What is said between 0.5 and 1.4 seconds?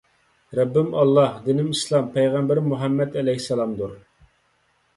رەببىم ئاللاھ